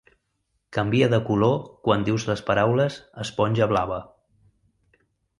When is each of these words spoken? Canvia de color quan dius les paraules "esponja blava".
Canvia 0.75 1.09
de 1.09 1.17
color 1.25 1.51
quan 1.87 2.05
dius 2.07 2.25
les 2.29 2.41
paraules 2.47 2.97
"esponja 3.25 3.67
blava". 3.75 3.99